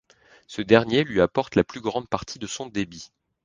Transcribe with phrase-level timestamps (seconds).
[0.47, 3.11] Ce dernier lui apporte la plus grande partie de son débit.